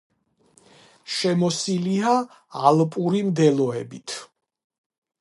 შემოსილია 1.17 2.15
ალპური 2.73 3.23
მდელოებით. 3.31 4.21